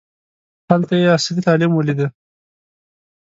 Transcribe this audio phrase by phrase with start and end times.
[0.69, 2.07] هلته یې عصري تعلیم ولیده.